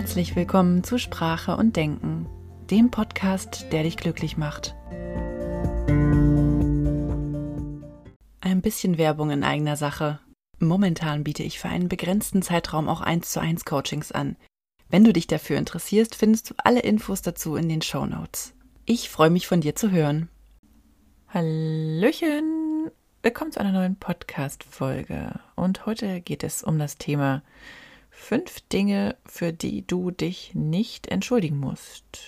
Herzlich 0.00 0.34
willkommen 0.34 0.82
zu 0.82 0.96
Sprache 0.96 1.58
und 1.58 1.76
Denken, 1.76 2.26
dem 2.70 2.90
Podcast, 2.90 3.66
der 3.70 3.82
dich 3.82 3.98
glücklich 3.98 4.38
macht. 4.38 4.74
Ein 8.40 8.62
bisschen 8.62 8.96
Werbung 8.96 9.30
in 9.30 9.44
eigener 9.44 9.76
Sache. 9.76 10.18
Momentan 10.58 11.22
biete 11.22 11.42
ich 11.42 11.58
für 11.58 11.68
einen 11.68 11.90
begrenzten 11.90 12.40
Zeitraum 12.40 12.88
auch 12.88 13.02
1 13.02 13.30
zu 13.30 13.40
1 13.40 13.66
Coachings 13.66 14.10
an. 14.10 14.36
Wenn 14.88 15.04
du 15.04 15.12
dich 15.12 15.26
dafür 15.26 15.58
interessierst, 15.58 16.14
findest 16.14 16.48
du 16.48 16.54
alle 16.56 16.80
Infos 16.80 17.20
dazu 17.20 17.56
in 17.56 17.68
den 17.68 17.82
Show 17.82 18.06
Notes. 18.06 18.54
Ich 18.86 19.10
freue 19.10 19.28
mich 19.28 19.46
von 19.46 19.60
dir 19.60 19.76
zu 19.76 19.90
hören. 19.90 20.30
Hallöchen! 21.28 22.90
Willkommen 23.20 23.52
zu 23.52 23.60
einer 23.60 23.72
neuen 23.72 23.96
Podcast-Folge. 23.96 25.40
Und 25.56 25.84
heute 25.84 26.22
geht 26.22 26.42
es 26.42 26.62
um 26.62 26.78
das 26.78 26.96
Thema 26.96 27.42
fünf 28.20 28.60
Dinge, 28.68 29.16
für 29.26 29.52
die 29.52 29.86
du 29.86 30.10
dich 30.10 30.52
nicht 30.54 31.08
entschuldigen 31.08 31.58
musst. 31.58 32.20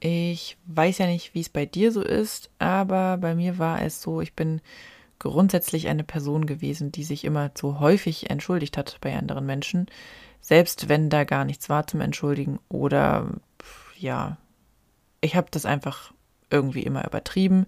Ich 0.00 0.56
weiß 0.66 0.98
ja 0.98 1.06
nicht, 1.06 1.34
wie 1.34 1.40
es 1.40 1.48
bei 1.48 1.66
dir 1.66 1.92
so 1.92 2.02
ist, 2.02 2.50
aber 2.58 3.18
bei 3.18 3.34
mir 3.34 3.58
war 3.58 3.82
es 3.82 4.02
so, 4.02 4.20
ich 4.20 4.34
bin 4.34 4.60
grundsätzlich 5.18 5.88
eine 5.88 6.04
Person 6.04 6.46
gewesen, 6.46 6.92
die 6.92 7.04
sich 7.04 7.24
immer 7.24 7.54
zu 7.54 7.80
häufig 7.80 8.30
entschuldigt 8.30 8.76
hat 8.76 8.98
bei 9.00 9.16
anderen 9.16 9.46
Menschen, 9.46 9.86
selbst 10.40 10.88
wenn 10.88 11.08
da 11.08 11.24
gar 11.24 11.44
nichts 11.44 11.68
war 11.68 11.86
zum 11.86 12.00
Entschuldigen 12.00 12.58
oder 12.68 13.30
ja, 13.98 14.36
ich 15.20 15.36
habe 15.36 15.48
das 15.50 15.64
einfach 15.64 16.12
irgendwie 16.50 16.82
immer 16.82 17.06
übertrieben. 17.06 17.66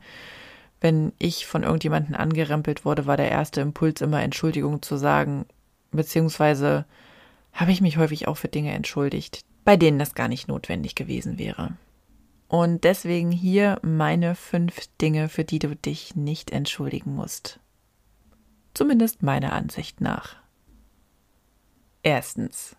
Wenn 0.80 1.12
ich 1.18 1.46
von 1.46 1.62
irgendjemandem 1.62 2.14
angerempelt 2.14 2.84
wurde, 2.84 3.06
war 3.06 3.16
der 3.16 3.30
erste 3.30 3.62
Impuls 3.62 4.02
immer 4.02 4.22
Entschuldigung 4.22 4.82
zu 4.82 4.98
sagen, 4.98 5.46
beziehungsweise 5.90 6.84
habe 7.56 7.72
ich 7.72 7.80
mich 7.80 7.96
häufig 7.96 8.28
auch 8.28 8.36
für 8.36 8.48
Dinge 8.48 8.72
entschuldigt, 8.72 9.40
bei 9.64 9.76
denen 9.76 9.98
das 9.98 10.14
gar 10.14 10.28
nicht 10.28 10.46
notwendig 10.46 10.94
gewesen 10.94 11.38
wäre. 11.38 11.76
Und 12.48 12.84
deswegen 12.84 13.32
hier 13.32 13.80
meine 13.82 14.36
fünf 14.36 14.86
Dinge, 15.00 15.28
für 15.28 15.44
die 15.44 15.58
du 15.58 15.74
dich 15.74 16.14
nicht 16.14 16.52
entschuldigen 16.52 17.14
musst. 17.14 17.58
Zumindest 18.74 19.22
meiner 19.22 19.52
Ansicht 19.52 20.00
nach. 20.00 20.36
Erstens. 22.02 22.76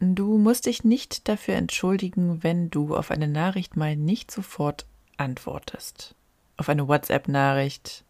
Du 0.00 0.38
musst 0.38 0.66
dich 0.66 0.82
nicht 0.82 1.28
dafür 1.28 1.54
entschuldigen, 1.54 2.42
wenn 2.42 2.68
du 2.68 2.96
auf 2.96 3.12
eine 3.12 3.28
Nachricht 3.28 3.76
mal 3.76 3.94
nicht 3.94 4.30
sofort 4.30 4.86
antwortest. 5.16 6.16
Auf 6.56 6.68
eine 6.68 6.88
WhatsApp-Nachricht 6.88 8.04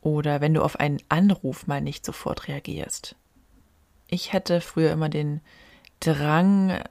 oder 0.00 0.40
wenn 0.40 0.54
du 0.54 0.62
auf 0.62 0.80
einen 0.80 0.98
Anruf 1.08 1.66
mal 1.66 1.80
nicht 1.80 2.06
sofort 2.06 2.48
reagierst. 2.48 3.16
Ich 4.12 4.34
hatte 4.34 4.60
früher 4.60 4.92
immer 4.92 5.08
den 5.08 5.40
Drang, 6.00 6.82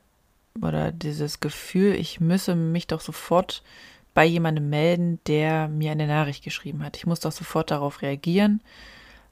oder 0.60 0.92
dieses 0.92 1.40
Gefühl, 1.40 1.94
ich 1.94 2.20
müsse 2.20 2.56
mich 2.56 2.88
doch 2.88 3.00
sofort 3.00 3.62
bei 4.16 4.26
jemandem 4.26 4.72
melden, 4.72 5.20
der 5.28 5.68
mir 5.68 5.92
eine 5.92 6.08
Nachricht 6.08 6.44
geschrieben 6.44 6.84
hat. 6.84 6.98
Ich 6.98 7.06
muss 7.06 7.20
doch 7.20 7.32
sofort 7.32 7.70
darauf 7.70 8.02
reagieren, 8.02 8.60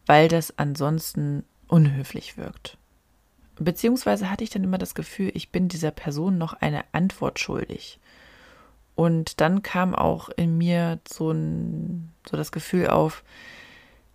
weil 0.05 0.27
das 0.27 0.55
ansonsten 0.59 1.43
unhöflich 1.67 2.37
wirkt. 2.37 2.77
Beziehungsweise 3.57 4.29
hatte 4.29 4.43
ich 4.43 4.51
dann 4.51 4.63
immer 4.63 4.77
das 4.77 4.93
Gefühl, 4.93 5.31
ich 5.33 5.49
bin 5.49 5.67
dieser 5.67 5.91
Person 5.91 6.37
noch 6.37 6.53
eine 6.53 6.83
Antwort 6.91 7.39
schuldig. 7.39 7.99
Und 8.93 9.41
dann 9.41 9.63
kam 9.63 9.95
auch 9.95 10.29
in 10.29 10.59
mir 10.59 10.99
so, 11.09 11.31
ein, 11.31 12.11
so 12.29 12.37
das 12.37 12.51
Gefühl 12.51 12.87
auf, 12.89 13.23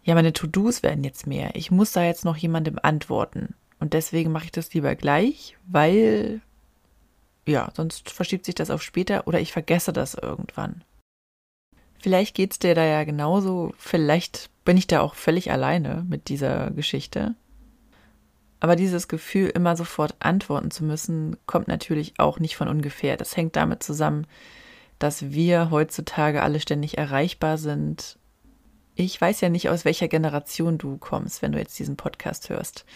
ja, 0.04 0.14
meine 0.14 0.32
To-Dos 0.32 0.84
werden 0.84 1.02
jetzt 1.02 1.26
mehr. 1.26 1.56
Ich 1.56 1.72
muss 1.72 1.90
da 1.90 2.04
jetzt 2.04 2.24
noch 2.24 2.36
jemandem 2.36 2.78
antworten. 2.80 3.54
Und 3.80 3.92
deswegen 3.92 4.32
mache 4.32 4.46
ich 4.46 4.52
das 4.52 4.72
lieber 4.72 4.94
gleich, 4.94 5.56
weil 5.66 6.40
ja, 7.46 7.70
sonst 7.74 8.10
verschiebt 8.10 8.46
sich 8.46 8.54
das 8.54 8.70
auf 8.70 8.82
später 8.82 9.26
oder 9.26 9.40
ich 9.40 9.52
vergesse 9.52 9.92
das 9.92 10.14
irgendwann. 10.14 10.82
Vielleicht 12.00 12.34
geht's 12.34 12.58
dir 12.58 12.74
da 12.74 12.84
ja 12.84 13.04
genauso, 13.04 13.72
vielleicht 13.78 14.50
bin 14.64 14.76
ich 14.76 14.86
da 14.86 15.00
auch 15.00 15.14
völlig 15.14 15.50
alleine 15.50 16.04
mit 16.08 16.28
dieser 16.28 16.70
Geschichte. 16.70 17.34
Aber 18.60 18.76
dieses 18.76 19.08
Gefühl, 19.08 19.48
immer 19.50 19.76
sofort 19.76 20.14
antworten 20.20 20.70
zu 20.70 20.84
müssen, 20.84 21.36
kommt 21.46 21.68
natürlich 21.68 22.14
auch 22.18 22.38
nicht 22.38 22.56
von 22.56 22.68
ungefähr. 22.68 23.16
Das 23.16 23.36
hängt 23.36 23.56
damit 23.56 23.82
zusammen, 23.82 24.26
dass 24.98 25.32
wir 25.32 25.70
heutzutage 25.70 26.42
alle 26.42 26.60
ständig 26.60 26.96
erreichbar 26.96 27.58
sind. 27.58 28.18
Ich 28.94 29.20
weiß 29.20 29.40
ja 29.42 29.50
nicht, 29.50 29.68
aus 29.68 29.84
welcher 29.84 30.08
Generation 30.08 30.78
du 30.78 30.96
kommst, 30.96 31.42
wenn 31.42 31.52
du 31.52 31.58
jetzt 31.58 31.78
diesen 31.78 31.96
Podcast 31.96 32.48
hörst. 32.48 32.86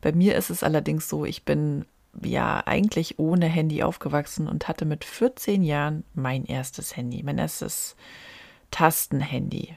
Bei 0.00 0.12
mir 0.12 0.36
ist 0.36 0.50
es 0.50 0.62
allerdings 0.62 1.08
so, 1.08 1.24
ich 1.24 1.44
bin 1.44 1.84
ja 2.22 2.62
eigentlich 2.66 3.18
ohne 3.18 3.46
Handy 3.46 3.82
aufgewachsen 3.82 4.48
und 4.48 4.68
hatte 4.68 4.84
mit 4.84 5.04
14 5.04 5.62
Jahren 5.62 6.04
mein 6.14 6.44
erstes 6.44 6.96
Handy, 6.96 7.22
mein 7.22 7.38
erstes 7.38 7.96
Tastenhandy. 8.70 9.76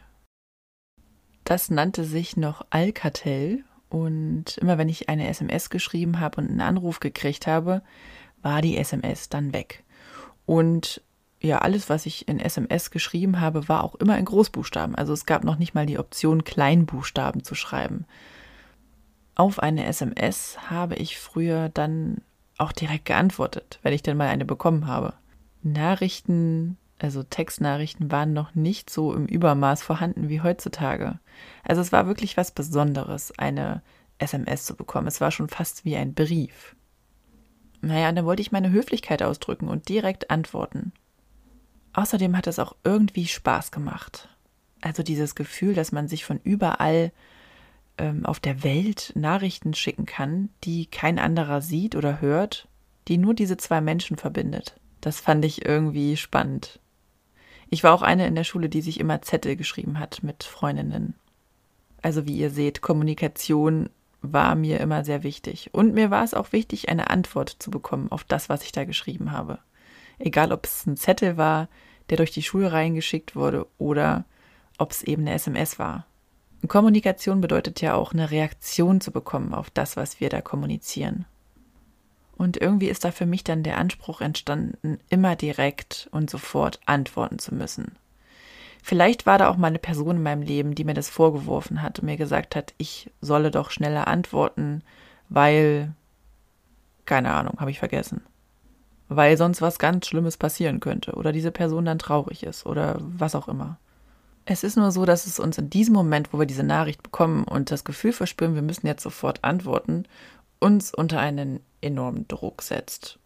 Das 1.44 1.69
nannte 1.69 2.06
sich 2.06 2.38
noch 2.38 2.66
Alcatel 2.69 3.63
und 3.89 4.57
immer 4.57 4.78
wenn 4.78 4.89
ich 4.89 5.09
eine 5.09 5.28
SMS 5.28 5.69
geschrieben 5.69 6.19
habe 6.19 6.41
und 6.41 6.50
einen 6.50 6.62
Anruf 6.62 7.00
gekriegt 7.00 7.47
habe, 7.47 7.81
war 8.41 8.62
die 8.62 8.78
SMS 8.78 9.29
dann 9.29 9.53
weg. 9.53 9.83
Und 10.45 11.01
ja, 11.41 11.59
alles, 11.59 11.89
was 11.89 12.06
ich 12.06 12.28
in 12.28 12.39
SMS 12.39 12.89
geschrieben 12.89 13.41
habe, 13.41 13.67
war 13.67 13.83
auch 13.83 13.95
immer 13.95 14.17
in 14.17 14.25
Großbuchstaben. 14.25 14.95
Also 14.95 15.12
es 15.12 15.25
gab 15.25 15.44
noch 15.44 15.57
nicht 15.57 15.73
mal 15.73 15.85
die 15.85 16.00
Option, 16.00 16.45
Kleinbuchstaben 16.45 17.44
zu 17.44 17.53
schreiben. 17.53 18.06
Auf 19.35 19.59
eine 19.59 19.85
SMS 19.85 20.57
habe 20.69 20.95
ich 20.95 21.17
früher 21.17 21.69
dann 21.69 22.21
auch 22.57 22.71
direkt 22.71 23.05
geantwortet, 23.05 23.79
wenn 23.81 23.94
ich 23.94 24.03
dann 24.03 24.17
mal 24.17 24.29
eine 24.29 24.45
bekommen 24.45 24.85
habe. 24.85 25.13
Nachrichten, 25.63 26.77
also 26.99 27.23
Textnachrichten, 27.23 28.11
waren 28.11 28.33
noch 28.33 28.53
nicht 28.53 28.89
so 28.89 29.13
im 29.13 29.25
Übermaß 29.25 29.81
vorhanden 29.81 30.29
wie 30.29 30.41
heutzutage. 30.41 31.19
Also 31.63 31.81
es 31.81 31.91
war 31.91 32.05
wirklich 32.05 32.38
was 32.38 32.51
Besonderes, 32.51 33.38
eine 33.38 33.81
SMS 34.19 34.66
zu 34.66 34.75
bekommen. 34.75 35.07
Es 35.07 35.19
war 35.19 35.31
schon 35.31 35.50
fast 35.50 35.83
wie 35.83 35.95
ein 35.95 36.13
Brief. 36.13 36.75
Naja, 37.81 38.11
dann 38.11 38.25
wollte 38.25 38.41
ich 38.41 38.51
meine 38.51 38.71
Höflichkeit 38.71 39.23
ausdrücken 39.23 39.67
und 39.67 39.89
direkt 39.89 40.29
antworten. 40.29 40.94
Außerdem 41.94 42.38
hat 42.38 42.47
es 42.47 42.59
auch 42.59 42.75
irgendwie 42.83 43.27
Spaß 43.27 43.71
gemacht. 43.71 44.29
Also 44.81 45.03
dieses 45.03 45.35
Gefühl, 45.35 45.73
dass 45.73 45.91
man 45.91 46.07
sich 46.07 46.23
von 46.23 46.39
überall 46.44 47.11
ähm, 47.97 48.25
auf 48.25 48.39
der 48.39 48.63
Welt 48.63 49.13
Nachrichten 49.15 49.73
schicken 49.73 50.05
kann, 50.05 50.49
die 50.63 50.85
kein 50.87 51.19
anderer 51.19 51.61
sieht 51.61 51.95
oder 51.95 52.21
hört, 52.21 52.67
die 53.07 53.17
nur 53.17 53.33
diese 53.33 53.57
zwei 53.57 53.81
Menschen 53.81 54.17
verbindet. 54.17 54.75
Das 55.01 55.19
fand 55.19 55.43
ich 55.45 55.65
irgendwie 55.65 56.17
spannend. 56.17 56.79
Ich 57.69 57.83
war 57.83 57.93
auch 57.93 58.01
eine 58.01 58.27
in 58.27 58.35
der 58.35 58.43
Schule, 58.43 58.69
die 58.69 58.81
sich 58.81 58.99
immer 58.99 59.21
Zettel 59.21 59.55
geschrieben 59.55 59.99
hat 59.99 60.23
mit 60.23 60.43
Freundinnen. 60.43 61.15
Also 62.01 62.25
wie 62.25 62.37
ihr 62.37 62.49
seht, 62.49 62.81
Kommunikation 62.81 63.89
war 64.21 64.55
mir 64.55 64.79
immer 64.79 65.03
sehr 65.03 65.23
wichtig. 65.23 65.69
Und 65.73 65.93
mir 65.93 66.09
war 66.09 66.23
es 66.23 66.33
auch 66.33 66.51
wichtig, 66.51 66.89
eine 66.89 67.09
Antwort 67.09 67.49
zu 67.59 67.71
bekommen 67.71 68.11
auf 68.11 68.23
das, 68.23 68.47
was 68.47 68.63
ich 68.63 68.71
da 68.71 68.85
geschrieben 68.85 69.31
habe. 69.31 69.59
Egal, 70.19 70.51
ob 70.51 70.65
es 70.65 70.85
ein 70.85 70.97
Zettel 70.97 71.37
war, 71.37 71.67
der 72.09 72.17
durch 72.17 72.31
die 72.31 72.43
Schule 72.43 72.71
reingeschickt 72.71 73.35
wurde, 73.35 73.67
oder 73.77 74.25
ob 74.77 74.91
es 74.91 75.03
eben 75.03 75.23
eine 75.23 75.33
SMS 75.33 75.79
war. 75.79 76.05
Kommunikation 76.68 77.41
bedeutet 77.41 77.81
ja 77.81 77.96
auch 77.96 78.13
eine 78.13 78.31
Reaktion 78.31 79.01
zu 79.01 79.12
bekommen 79.12 79.53
auf 79.53 79.69
das, 79.69 79.97
was 79.97 80.19
wir 80.19 80.29
da 80.29 80.41
kommunizieren. 80.41 81.25
Und 82.35 82.57
irgendwie 82.57 82.88
ist 82.88 83.03
da 83.03 83.12
für 83.12 83.25
mich 83.25 83.44
dann 83.44 83.63
der 83.63 83.78
Anspruch 83.78 84.22
entstanden, 84.22 85.00
immer 85.09 85.35
direkt 85.35 86.07
und 86.12 86.29
sofort 86.29 86.79
antworten 86.85 87.40
zu 87.40 87.53
müssen. 87.53 87.96
Vielleicht 88.81 89.25
war 89.25 89.38
da 89.38 89.50
auch 89.50 89.56
mal 89.56 89.68
eine 89.68 89.79
Person 89.79 90.18
in 90.18 90.24
meinem 90.24 90.41
Leben, 90.41 90.75
die 90.75 90.84
mir 90.84 90.94
das 90.94 91.09
vorgeworfen 91.09 91.81
hat 91.81 92.00
und 92.00 92.06
mir 92.06 92.18
gesagt 92.18 92.56
hat, 92.56 92.74
ich 92.78 93.09
solle 93.22 93.50
doch 93.50 93.72
schneller 93.72 94.07
antworten, 94.07 94.84
weil, 95.30 95.94
keine 97.06 97.33
Ahnung, 97.33 97.59
habe 97.59 97.71
ich 97.71 97.80
vergessen. 97.80 98.21
Weil 99.07 99.38
sonst 99.38 99.62
was 99.62 99.80
ganz 99.80 100.07
Schlimmes 100.07 100.36
passieren 100.36 100.81
könnte 100.81 101.13
oder 101.13 101.31
diese 101.31 101.51
Person 101.51 101.86
dann 101.86 102.00
traurig 102.00 102.44
ist 102.44 102.66
oder 102.66 102.98
was 103.00 103.36
auch 103.36 103.48
immer. 103.48 103.77
Es 104.45 104.63
ist 104.63 104.75
nur 104.75 104.92
so, 104.92 105.06
dass 105.06 105.25
es 105.25 105.40
uns 105.40 105.57
in 105.57 105.69
diesem 105.69 105.94
Moment, 105.94 106.34
wo 106.34 106.40
wir 106.40 106.45
diese 106.45 106.63
Nachricht 106.63 107.01
bekommen 107.01 107.45
und 107.45 107.72
das 107.72 107.84
Gefühl 107.84 108.12
verspüren, 108.12 108.56
wir 108.56 108.62
müssen 108.62 108.88
jetzt 108.88 109.04
sofort 109.04 109.44
antworten, 109.44 110.06
uns 110.60 110.94
unter 110.94 111.19
einen 111.19 111.62
enormen 111.81 112.28
Druck 112.28 112.62
setzt. 112.62 113.19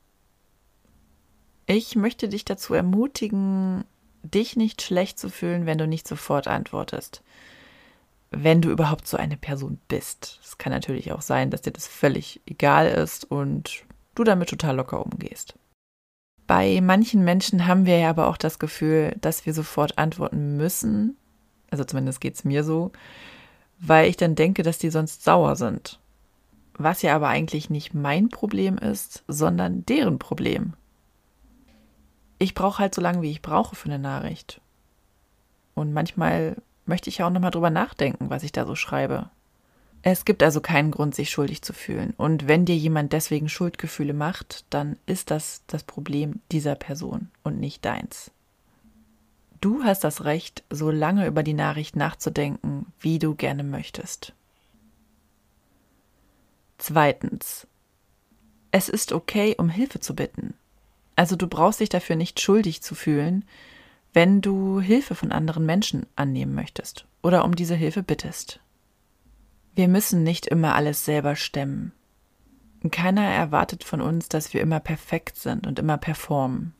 Ich 1.66 1.96
möchte 1.96 2.30
dich 2.30 2.46
dazu 2.46 2.74
ermutigen, 2.74 3.84
dich 4.24 4.56
nicht 4.56 4.82
schlecht 4.82 5.20
zu 5.20 5.30
fühlen, 5.30 5.66
wenn 5.66 5.78
du 5.78 5.88
nicht 5.88 6.08
sofort 6.08 6.48
antwortest. 6.48 7.24
Wenn 8.30 8.62
du 8.62 8.70
überhaupt 8.70 9.08
so 9.08 9.18
eine 9.18 9.38
Person 9.38 9.80
bist. 9.88 10.40
Es 10.44 10.58
kann 10.58 10.72
natürlich 10.72 11.12
auch 11.12 11.22
sein, 11.22 11.50
dass 11.50 11.62
dir 11.62 11.72
das 11.72 11.88
völlig 11.88 12.42
egal 12.46 12.88
ist 12.88 13.30
und 13.30 13.84
du 14.16 14.24
damit 14.24 14.50
total 14.50 14.76
locker 14.76 15.04
umgehst. 15.06 15.56
Bei 16.48 16.80
manchen 16.82 17.24
Menschen 17.24 17.68
haben 17.68 17.86
wir 17.86 17.98
ja 18.00 18.10
aber 18.10 18.28
auch 18.28 18.38
das 18.38 18.58
Gefühl, 18.58 19.16
dass 19.22 19.46
wir 19.46 19.54
sofort 19.54 19.98
antworten 19.98 20.58
müssen. 20.58 21.18
Also 21.70 21.84
zumindest 21.84 22.22
geht 22.22 22.36
es 22.36 22.46
mir 22.46 22.64
so, 22.64 22.92
weil 23.80 24.10
ich 24.10 24.18
dann 24.18 24.36
denke, 24.36 24.64
dass 24.64 24.78
die 24.78 24.90
sonst 24.90 25.24
sauer 25.24 25.56
sind. 25.58 26.00
was 26.78 27.02
ja 27.02 27.16
aber 27.16 27.28
eigentlich 27.28 27.70
nicht 27.70 27.94
mein 27.94 28.30
Problem 28.30 28.78
ist, 28.78 29.24
sondern 29.28 29.86
deren 29.86 30.20
Problem. 30.20 30.74
Ich 32.40 32.54
brauche 32.54 32.80
halt 32.80 32.94
so 32.94 33.02
lange, 33.02 33.24
wie 33.24 33.32
ich 33.32 33.42
brauche 33.42 33.76
für 33.76 33.90
eine 33.90 34.00
Nachricht. 34.00 34.62
Und 35.74 35.92
manchmal 35.92 36.58
möchte 36.86 37.10
ich 37.10 37.18
ja 37.18 37.28
auch 37.28 37.32
nochmal 37.32 37.52
drüber 37.52 37.72
nachdenken, 37.72 38.30
was 38.30 38.44
ich 38.44 38.52
da 38.52 38.66
so 38.66 38.76
schreibe. 38.76 39.30
Es 40.10 40.24
gibt 40.24 40.42
also 40.42 40.62
keinen 40.62 40.92
Grund, 40.92 41.16
sich 41.16 41.30
schuldig 41.30 41.64
zu 41.64 41.74
fühlen. 41.74 42.14
Und 42.16 42.48
wenn 42.48 42.64
dir 42.64 42.78
jemand 42.78 43.12
deswegen 43.12 43.50
Schuldgefühle 43.50 44.14
macht, 44.14 44.64
dann 44.70 44.96
ist 45.06 45.32
das 45.32 45.64
das 45.68 45.84
Problem 45.84 46.40
dieser 46.50 46.76
Person 46.76 47.30
und 47.44 47.60
nicht 47.60 47.84
deins. 47.84 48.32
Du 49.60 49.84
hast 49.84 50.06
das 50.06 50.24
Recht, 50.24 50.64
so 50.70 50.92
lange 50.92 51.28
über 51.28 51.44
die 51.44 51.54
Nachricht 51.54 51.98
nachzudenken, 51.98 52.86
wie 53.02 53.20
du 53.20 53.36
gerne 53.36 53.66
möchtest. 53.66 54.32
Zweitens. 56.78 57.68
Es 58.72 58.88
ist 58.88 59.12
okay, 59.12 59.56
um 59.58 59.68
Hilfe 59.68 60.00
zu 60.00 60.16
bitten. 60.16 60.54
Also 61.18 61.36
du 61.36 61.48
brauchst 61.48 61.82
dich 61.82 61.90
dafür 61.90 62.16
nicht 62.16 62.40
schuldig 62.40 62.82
zu 62.82 62.96
fühlen, 62.96 63.44
wenn 64.14 64.40
du 64.40 64.80
Hilfe 64.80 65.16
von 65.16 65.34
anderen 65.34 65.66
Menschen 65.66 66.06
annehmen 66.16 66.56
möchtest 66.56 67.06
oder 67.24 67.44
um 67.44 67.58
diese 67.58 67.76
Hilfe 67.76 68.04
bittest. 68.04 68.62
Wir 69.78 69.88
müssen 69.88 70.24
nicht 70.24 70.48
immer 70.48 70.74
alles 70.74 71.06
selber 71.06 71.36
stemmen. 71.36 71.92
Keiner 72.90 73.22
erwartet 73.22 73.84
von 73.84 74.02
uns, 74.02 74.28
dass 74.28 74.52
wir 74.52 74.62
immer 74.62 74.80
perfekt 74.80 75.38
sind 75.38 75.68
und 75.68 75.78
immer 75.78 76.00
performen. 76.00 76.74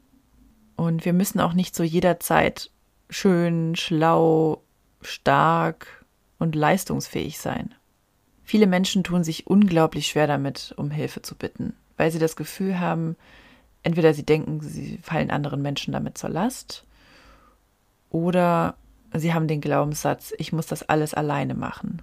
Und 0.76 1.06
wir 1.06 1.14
müssen 1.14 1.40
auch 1.40 1.54
nicht 1.54 1.76
zu 1.76 1.84
jeder 1.84 2.20
Zeit 2.20 2.72
schön, 3.12 3.76
schlau, 3.76 4.64
stark 5.04 6.08
und 6.40 6.56
leistungsfähig 6.56 7.38
sein. 7.38 7.76
Viele 8.44 8.66
Menschen 8.66 9.04
tun 9.04 9.24
sich 9.24 9.46
unglaublich 9.46 10.08
schwer 10.08 10.26
damit, 10.26 10.74
um 10.76 10.90
Hilfe 10.90 11.22
zu 11.22 11.36
bitten, 11.36 11.76
weil 11.98 12.10
sie 12.10 12.18
das 12.18 12.36
Gefühl 12.36 12.80
haben, 12.80 13.16
entweder 13.84 14.16
sie 14.16 14.26
denken, 14.26 14.60
sie 14.62 14.98
fallen 15.04 15.30
anderen 15.30 15.62
Menschen 15.62 15.92
damit 15.92 16.18
zur 16.18 16.32
Last, 16.32 16.84
oder 18.10 18.76
sie 19.14 19.36
haben 19.36 19.48
den 19.48 19.62
Glaubenssatz, 19.62 20.34
ich 20.40 20.52
muss 20.52 20.66
das 20.66 20.82
alles 20.82 21.14
alleine 21.14 21.54
machen. 21.54 22.02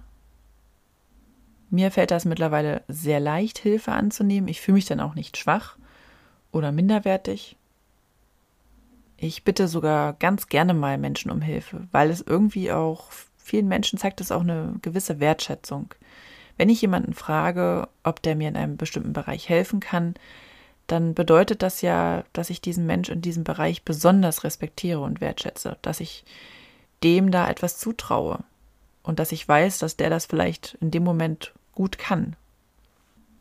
Mir 1.75 1.91
fällt 1.91 2.11
das 2.11 2.23
mittlerweile 2.23 2.83
sehr 2.87 3.19
leicht, 3.19 3.57
Hilfe 3.57 3.91
anzunehmen. 3.91 4.47
Ich 4.47 4.61
fühle 4.61 4.75
mich 4.75 4.85
dann 4.85 5.01
auch 5.01 5.13
nicht 5.13 5.35
schwach 5.35 5.75
oder 6.53 6.71
minderwertig. 6.71 7.57
Ich 9.17 9.43
bitte 9.43 9.67
sogar 9.67 10.13
ganz 10.13 10.47
gerne 10.47 10.73
mal 10.73 10.97
Menschen 10.97 11.31
um 11.31 11.41
Hilfe, 11.41 11.85
weil 11.91 12.11
es 12.11 12.21
irgendwie 12.21 12.71
auch 12.71 13.11
vielen 13.35 13.67
Menschen 13.67 13.99
zeigt 13.99 14.21
es 14.21 14.31
auch 14.31 14.39
eine 14.39 14.75
gewisse 14.81 15.19
Wertschätzung. 15.19 15.93
Wenn 16.55 16.69
ich 16.69 16.81
jemanden 16.81 17.13
frage, 17.13 17.89
ob 18.03 18.21
der 18.21 18.37
mir 18.37 18.47
in 18.47 18.55
einem 18.55 18.77
bestimmten 18.77 19.11
Bereich 19.11 19.49
helfen 19.49 19.81
kann, 19.81 20.15
dann 20.87 21.13
bedeutet 21.13 21.61
das 21.61 21.81
ja, 21.81 22.23
dass 22.31 22.49
ich 22.49 22.61
diesen 22.61 22.85
Mensch 22.85 23.09
in 23.09 23.21
diesem 23.21 23.43
Bereich 23.43 23.83
besonders 23.83 24.45
respektiere 24.45 25.01
und 25.01 25.19
wertschätze, 25.19 25.75
dass 25.81 25.99
ich 25.99 26.23
dem 27.03 27.31
da 27.31 27.49
etwas 27.49 27.77
zutraue 27.77 28.45
und 29.03 29.19
dass 29.19 29.33
ich 29.33 29.45
weiß, 29.45 29.79
dass 29.79 29.97
der 29.97 30.09
das 30.09 30.25
vielleicht 30.25 30.77
in 30.79 30.89
dem 30.89 31.03
Moment 31.03 31.53
gut 31.75 31.97
kann. 31.97 32.35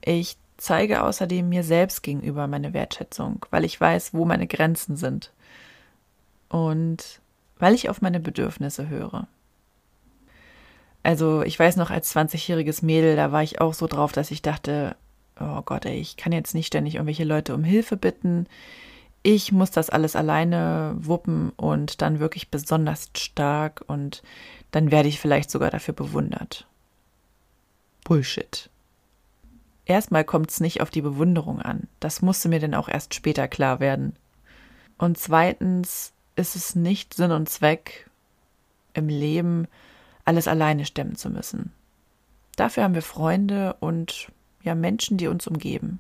Ich 0.05 0.37
zeige 0.57 1.03
außerdem 1.03 1.49
mir 1.49 1.65
selbst 1.65 2.03
gegenüber 2.03 2.47
meine 2.47 2.75
Wertschätzung, 2.75 3.45
weil 3.51 3.65
ich 3.65 3.81
weiß, 3.81 4.15
wo 4.15 4.25
meine 4.25 4.47
Grenzen 4.47 4.97
sind 4.97 5.33
und 6.49 7.21
weil 7.59 7.75
ich 7.75 7.89
auf 7.89 8.03
meine 8.03 8.21
Bedürfnisse 8.21 8.89
höre. 8.89 9.27
Also 11.03 11.43
ich 11.43 11.59
weiß 11.59 11.77
noch, 11.77 11.91
als 11.91 12.15
20-jähriges 12.15 12.85
Mädel, 12.85 13.17
da 13.17 13.31
war 13.33 13.43
ich 13.43 13.61
auch 13.61 13.75
so 13.75 13.87
drauf, 13.87 14.13
dass 14.13 14.31
ich 14.31 14.43
dachte, 14.43 14.97
oh 15.39 15.63
Gott, 15.63 15.85
ey, 15.85 15.99
ich 15.99 16.17
kann 16.17 16.33
jetzt 16.33 16.55
nicht 16.55 16.69
ständig 16.69 16.95
irgendwelche 16.95 17.25
Leute 17.25 17.55
um 17.55 17.65
Hilfe 17.65 17.97
bitten. 17.97 18.47
Ich 19.23 19.53
muss 19.53 19.71
das 19.71 19.91
alles 19.91 20.17
alleine 20.17 20.95
wuppen 20.99 21.51
und 21.57 22.03
dann 22.03 22.21
wirklich 22.21 22.51
besonders 22.51 23.11
stark 23.17 23.85
und 23.87 24.23
dann 24.71 24.91
werde 24.91 25.09
ich 25.09 25.21
vielleicht 25.21 25.51
sogar 25.51 25.71
dafür 25.71 25.95
bewundert. 25.95 26.67
Bullshit. 28.05 28.71
Erstmal 29.87 30.25
kommt 30.25 30.51
es 30.51 30.61
nicht 30.61 30.81
auf 30.81 30.91
die 30.91 31.03
Bewunderung 31.03 31.61
an. 31.61 31.89
Das 32.01 32.23
musste 32.23 32.49
mir 32.49 32.61
denn 32.61 32.75
auch 32.75 32.89
erst 32.89 33.15
später 33.15 33.49
klar 33.49 33.81
werden. 33.81 34.17
Und 34.97 35.19
zweitens 35.19 36.13
ist 36.37 36.57
es 36.57 36.75
nicht 36.75 37.15
Sinn 37.15 37.33
und 37.33 37.49
Zweck 37.49 38.09
im 38.95 39.09
Leben, 39.09 39.67
alles 40.25 40.49
alleine 40.49 40.87
stemmen 40.87 41.17
zu 41.17 41.29
müssen. 41.29 41.73
Dafür 42.57 42.85
haben 42.85 42.95
wir 42.95 43.03
Freunde 43.03 43.77
und 43.81 44.31
ja 44.63 44.75
Menschen, 44.75 45.19
die 45.19 45.27
uns 45.27 45.47
umgeben. 45.47 45.99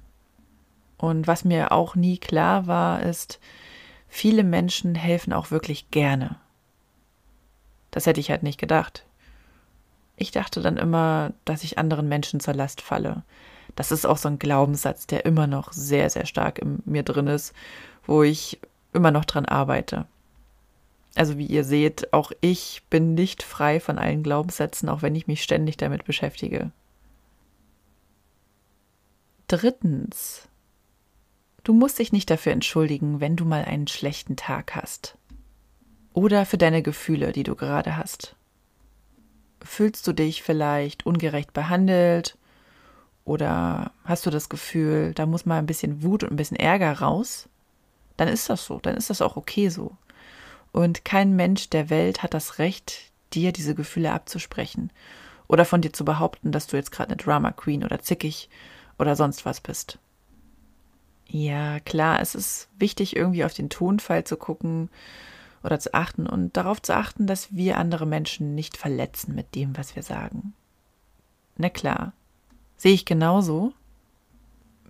Und 0.96 1.26
was 1.26 1.44
mir 1.44 1.72
auch 1.72 1.96
nie 1.96 2.18
klar 2.18 2.66
war, 2.66 3.02
ist, 3.02 3.40
viele 4.08 4.44
Menschen 4.44 4.94
helfen 4.94 5.32
auch 5.32 5.50
wirklich 5.50 5.90
gerne. 5.90 6.36
Das 7.90 8.06
hätte 8.06 8.20
ich 8.20 8.30
halt 8.30 8.42
nicht 8.42 8.58
gedacht. 8.58 9.04
Ich 10.16 10.30
dachte 10.30 10.60
dann 10.60 10.76
immer, 10.76 11.32
dass 11.44 11.64
ich 11.64 11.78
anderen 11.78 12.08
Menschen 12.08 12.40
zur 12.40 12.54
Last 12.54 12.80
falle. 12.80 13.22
Das 13.76 13.90
ist 13.90 14.06
auch 14.06 14.18
so 14.18 14.28
ein 14.28 14.38
Glaubenssatz, 14.38 15.06
der 15.06 15.24
immer 15.24 15.46
noch 15.46 15.72
sehr, 15.72 16.08
sehr 16.10 16.26
stark 16.26 16.58
in 16.58 16.80
mir 16.84 17.02
drin 17.02 17.26
ist, 17.26 17.52
wo 18.06 18.22
ich 18.22 18.60
immer 18.92 19.10
noch 19.10 19.24
dran 19.24 19.46
arbeite. 19.46 20.06
Also 21.16 21.38
wie 21.38 21.46
ihr 21.46 21.64
seht, 21.64 22.12
auch 22.12 22.32
ich 22.40 22.82
bin 22.90 23.14
nicht 23.14 23.42
frei 23.42 23.80
von 23.80 23.98
allen 23.98 24.22
Glaubenssätzen, 24.22 24.88
auch 24.88 25.02
wenn 25.02 25.14
ich 25.14 25.26
mich 25.26 25.42
ständig 25.42 25.76
damit 25.76 26.04
beschäftige. 26.04 26.70
Drittens, 29.46 30.48
du 31.62 31.72
musst 31.72 31.98
dich 31.98 32.12
nicht 32.12 32.30
dafür 32.30 32.52
entschuldigen, 32.52 33.20
wenn 33.20 33.36
du 33.36 33.44
mal 33.44 33.64
einen 33.64 33.86
schlechten 33.86 34.36
Tag 34.36 34.74
hast. 34.74 35.16
Oder 36.12 36.46
für 36.46 36.58
deine 36.58 36.82
Gefühle, 36.82 37.32
die 37.32 37.42
du 37.42 37.54
gerade 37.54 37.96
hast. 37.96 38.36
Fühlst 39.64 40.06
du 40.06 40.12
dich 40.12 40.42
vielleicht 40.42 41.06
ungerecht 41.06 41.52
behandelt? 41.52 42.36
Oder 43.24 43.92
hast 44.04 44.26
du 44.26 44.30
das 44.30 44.48
Gefühl, 44.48 45.14
da 45.14 45.24
muss 45.24 45.46
mal 45.46 45.58
ein 45.58 45.66
bisschen 45.66 46.02
Wut 46.02 46.22
und 46.22 46.32
ein 46.32 46.36
bisschen 46.36 46.58
Ärger 46.58 46.92
raus? 47.00 47.48
Dann 48.16 48.28
ist 48.28 48.50
das 48.50 48.66
so, 48.66 48.78
dann 48.78 48.96
ist 48.96 49.10
das 49.10 49.22
auch 49.22 49.36
okay 49.36 49.70
so. 49.70 49.96
Und 50.72 51.04
kein 51.04 51.34
Mensch 51.34 51.70
der 51.70 51.88
Welt 51.88 52.22
hat 52.22 52.34
das 52.34 52.58
Recht, 52.58 53.12
dir 53.32 53.52
diese 53.52 53.74
Gefühle 53.74 54.12
abzusprechen 54.12 54.90
oder 55.48 55.64
von 55.64 55.80
dir 55.80 55.92
zu 55.92 56.04
behaupten, 56.04 56.52
dass 56.52 56.66
du 56.66 56.76
jetzt 56.76 56.92
gerade 56.92 57.10
eine 57.10 57.16
Drama 57.16 57.50
Queen 57.50 57.84
oder 57.84 58.00
zickig 58.00 58.48
oder 58.98 59.16
sonst 59.16 59.44
was 59.44 59.60
bist. 59.60 59.98
Ja, 61.26 61.80
klar, 61.80 62.20
es 62.20 62.34
ist 62.34 62.68
wichtig, 62.78 63.16
irgendwie 63.16 63.44
auf 63.44 63.54
den 63.54 63.70
Tonfall 63.70 64.24
zu 64.24 64.36
gucken 64.36 64.90
oder 65.64 65.80
zu 65.80 65.94
achten 65.94 66.26
und 66.26 66.56
darauf 66.56 66.80
zu 66.82 66.94
achten, 66.94 67.26
dass 67.26 67.54
wir 67.56 67.78
andere 67.78 68.06
Menschen 68.06 68.54
nicht 68.54 68.76
verletzen 68.76 69.34
mit 69.34 69.54
dem, 69.54 69.76
was 69.76 69.96
wir 69.96 70.02
sagen. 70.02 70.52
Na 71.56 71.70
klar, 71.70 72.12
sehe 72.76 72.92
ich 72.92 73.06
genauso. 73.06 73.72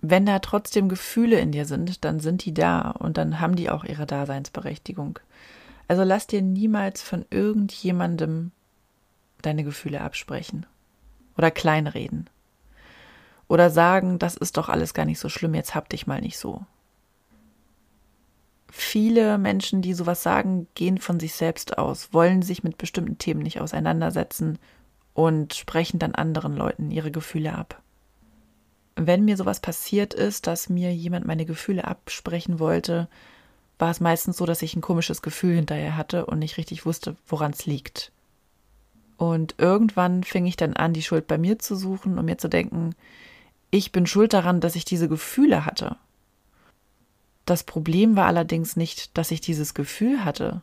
Wenn 0.01 0.25
da 0.25 0.39
trotzdem 0.39 0.89
Gefühle 0.89 1.39
in 1.39 1.51
dir 1.51 1.65
sind, 1.65 2.03
dann 2.03 2.19
sind 2.19 2.45
die 2.45 2.53
da 2.53 2.91
und 2.91 3.17
dann 3.17 3.39
haben 3.39 3.55
die 3.55 3.69
auch 3.69 3.85
ihre 3.85 4.05
Daseinsberechtigung. 4.05 5.19
Also 5.87 6.03
lass 6.03 6.27
dir 6.27 6.41
niemals 6.41 7.01
von 7.01 7.25
irgendjemandem 7.29 8.51
deine 9.41 9.63
Gefühle 9.63 10.01
absprechen 10.01 10.65
oder 11.37 11.51
kleinreden 11.51 12.29
oder 13.47 13.69
sagen, 13.69 14.19
das 14.19 14.35
ist 14.35 14.57
doch 14.57 14.69
alles 14.69 14.93
gar 14.93 15.05
nicht 15.05 15.19
so 15.19 15.29
schlimm, 15.29 15.53
jetzt 15.53 15.75
hab 15.75 15.89
dich 15.89 16.07
mal 16.07 16.21
nicht 16.21 16.37
so. 16.37 16.65
Viele 18.77 19.37
Menschen, 19.37 19.81
die 19.81 19.93
sowas 19.93 20.21
sagen, 20.21 20.67
gehen 20.75 20.97
von 20.97 21.17
sich 21.17 21.33
selbst 21.33 21.77
aus, 21.77 22.09
wollen 22.11 22.41
sich 22.41 22.61
mit 22.61 22.77
bestimmten 22.77 23.17
Themen 23.17 23.41
nicht 23.41 23.61
auseinandersetzen 23.61 24.59
und 25.13 25.53
sprechen 25.53 25.97
dann 25.97 26.13
anderen 26.13 26.57
Leuten 26.57 26.91
ihre 26.91 27.09
Gefühle 27.09 27.55
ab. 27.55 27.81
Wenn 28.97 29.23
mir 29.23 29.37
sowas 29.37 29.61
passiert 29.61 30.13
ist, 30.13 30.45
dass 30.45 30.67
mir 30.67 30.93
jemand 30.93 31.25
meine 31.25 31.45
Gefühle 31.45 31.85
absprechen 31.85 32.59
wollte, 32.59 33.07
war 33.79 33.91
es 33.91 34.01
meistens 34.01 34.35
so, 34.35 34.45
dass 34.45 34.61
ich 34.61 34.75
ein 34.75 34.81
komisches 34.81 35.21
Gefühl 35.21 35.55
hinterher 35.55 35.95
hatte 35.95 36.25
und 36.25 36.39
nicht 36.39 36.57
richtig 36.57 36.85
wusste, 36.85 37.15
woran 37.27 37.53
es 37.53 37.65
liegt. 37.65 38.11
Und 39.15 39.55
irgendwann 39.57 40.25
fing 40.25 40.45
ich 40.47 40.57
dann 40.57 40.73
an, 40.73 40.91
die 40.91 41.01
Schuld 41.01 41.27
bei 41.27 41.37
mir 41.37 41.59
zu 41.59 41.77
suchen 41.77 42.19
und 42.19 42.25
mir 42.25 42.37
zu 42.37 42.49
denken, 42.49 42.93
ich 43.71 43.93
bin 43.93 44.05
schuld 44.05 44.33
daran, 44.33 44.59
dass 44.59 44.75
ich 44.75 44.83
diese 44.83 45.07
Gefühle 45.07 45.65
hatte. 45.65 45.95
Das 47.45 47.63
Problem 47.63 48.15
war 48.15 48.25
allerdings 48.25 48.75
nicht, 48.75 49.17
dass 49.17 49.31
ich 49.31 49.41
dieses 49.41 49.73
Gefühl 49.73 50.25
hatte, 50.25 50.61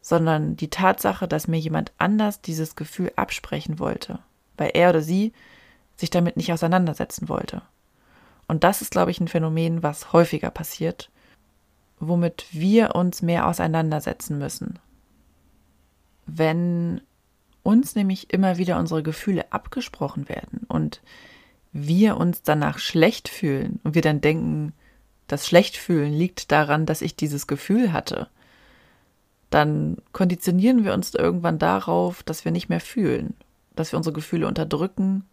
sondern 0.00 0.56
die 0.56 0.70
Tatsache, 0.70 1.26
dass 1.26 1.48
mir 1.48 1.58
jemand 1.58 1.92
anders 1.98 2.40
dieses 2.40 2.76
Gefühl 2.76 3.12
absprechen 3.16 3.78
wollte, 3.78 4.20
weil 4.56 4.70
er 4.74 4.90
oder 4.90 5.02
sie 5.02 5.32
sich 5.96 6.10
damit 6.10 6.36
nicht 6.36 6.52
auseinandersetzen 6.52 7.28
wollte. 7.28 7.62
Und 8.46 8.64
das 8.64 8.82
ist, 8.82 8.90
glaube 8.90 9.10
ich, 9.10 9.20
ein 9.20 9.28
Phänomen, 9.28 9.82
was 9.82 10.12
häufiger 10.12 10.50
passiert, 10.50 11.10
womit 11.98 12.46
wir 12.52 12.94
uns 12.94 13.22
mehr 13.22 13.46
auseinandersetzen 13.46 14.38
müssen. 14.38 14.78
Wenn 16.26 17.00
uns 17.62 17.94
nämlich 17.94 18.32
immer 18.32 18.58
wieder 18.58 18.78
unsere 18.78 19.02
Gefühle 19.02 19.50
abgesprochen 19.52 20.28
werden 20.28 20.66
und 20.68 21.00
wir 21.72 22.18
uns 22.18 22.42
danach 22.42 22.78
schlecht 22.78 23.28
fühlen 23.28 23.80
und 23.82 23.94
wir 23.94 24.02
dann 24.02 24.20
denken, 24.20 24.74
das 25.26 25.46
Schlechtfühlen 25.46 26.12
liegt 26.12 26.52
daran, 26.52 26.86
dass 26.86 27.02
ich 27.02 27.16
dieses 27.16 27.46
Gefühl 27.46 27.92
hatte, 27.92 28.28
dann 29.50 29.98
konditionieren 30.12 30.84
wir 30.84 30.92
uns 30.94 31.14
irgendwann 31.14 31.58
darauf, 31.58 32.22
dass 32.22 32.44
wir 32.44 32.52
nicht 32.52 32.68
mehr 32.68 32.80
fühlen, 32.80 33.34
dass 33.76 33.92
wir 33.92 33.96
unsere 33.96 34.12
Gefühle 34.12 34.46
unterdrücken 34.48 35.24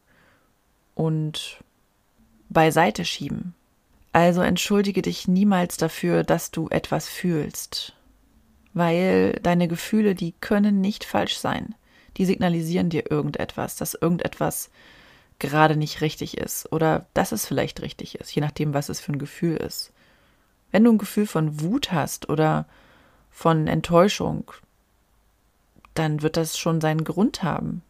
und 0.95 1.59
beiseite 2.49 3.05
schieben. 3.05 3.55
Also 4.13 4.41
entschuldige 4.41 5.01
dich 5.01 5.27
niemals 5.27 5.77
dafür, 5.77 6.23
dass 6.23 6.51
du 6.51 6.67
etwas 6.69 7.07
fühlst, 7.07 7.93
weil 8.73 9.39
deine 9.41 9.67
Gefühle, 9.67 10.15
die 10.15 10.33
können 10.41 10.81
nicht 10.81 11.05
falsch 11.05 11.37
sein. 11.37 11.75
Die 12.17 12.25
signalisieren 12.25 12.89
dir 12.89 13.09
irgendetwas, 13.09 13.77
dass 13.77 13.93
irgendetwas 13.93 14.69
gerade 15.41 15.75
nicht 15.75 15.99
richtig 16.01 16.37
ist 16.37 16.71
oder 16.71 17.05
dass 17.13 17.33
es 17.33 17.45
vielleicht 17.45 17.81
richtig 17.81 18.15
ist, 18.15 18.33
je 18.33 18.41
nachdem, 18.41 18.73
was 18.73 18.87
es 18.87 19.01
für 19.01 19.11
ein 19.11 19.19
Gefühl 19.19 19.57
ist. 19.57 19.91
Wenn 20.71 20.85
du 20.85 20.91
ein 20.91 20.97
Gefühl 20.97 21.27
von 21.27 21.59
Wut 21.59 21.91
hast 21.91 22.29
oder 22.29 22.65
von 23.31 23.67
Enttäuschung, 23.67 24.51
dann 25.95 26.21
wird 26.21 26.37
das 26.37 26.57
schon 26.57 26.79
seinen 26.79 27.03
Grund 27.03 27.43
haben. 27.43 27.81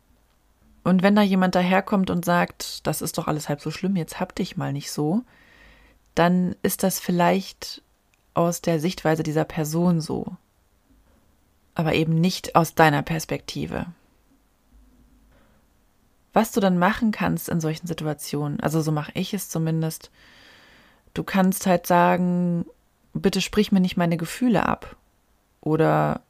Und 0.84 1.04
wenn 1.04 1.16
da 1.16 1.22
jemand 1.22 1.54
daherkommt 1.54 2.10
und 2.10 2.26
sagt, 2.26 2.88
das 2.88 3.04
ist 3.04 3.18
doch 3.18 3.28
alles 3.28 3.50
halb 3.50 3.62
so 3.62 3.70
schlimm, 3.70 3.96
jetzt 3.96 4.20
hab 4.20 4.34
dich 4.34 4.58
mal 4.58 4.74
nicht 4.74 4.92
so, 4.92 5.22
dann 6.16 6.56
ist 6.64 6.82
das 6.82 7.00
vielleicht 7.00 7.84
aus 8.34 8.62
der 8.62 8.80
Sichtweise 8.80 9.24
dieser 9.24 9.46
Person 9.46 10.02
so, 10.02 10.26
aber 11.76 11.94
eben 11.94 12.16
nicht 12.16 12.56
aus 12.56 12.74
deiner 12.74 13.04
Perspektive. 13.04 13.88
Was 16.34 16.52
du 16.52 16.60
dann 16.60 16.78
machen 16.78 17.12
kannst 17.12 17.50
in 17.50 17.60
solchen 17.60 17.88
Situationen, 17.88 18.60
also 18.60 18.82
so 18.82 18.92
mache 18.92 19.12
ich 19.16 19.34
es 19.34 19.50
zumindest, 19.50 20.12
du 21.14 21.24
kannst 21.24 21.66
halt 21.66 21.88
sagen, 21.88 22.66
bitte 23.14 23.42
sprich 23.42 23.72
mir 23.72 23.82
nicht 23.82 23.98
meine 23.98 24.18
Gefühle 24.18 24.66
ab. 24.66 24.96
Oder 25.60 26.22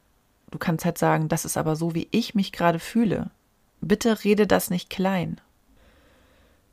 du 0.50 0.58
kannst 0.58 0.84
halt 0.84 0.98
sagen, 0.98 1.28
das 1.28 1.44
ist 1.44 1.56
aber 1.56 1.76
so, 1.76 1.94
wie 1.94 2.08
ich 2.10 2.34
mich 2.34 2.52
gerade 2.52 2.78
fühle. 2.78 3.30
Bitte 3.80 4.24
rede 4.24 4.46
das 4.46 4.70
nicht 4.70 4.90
klein. 4.90 5.40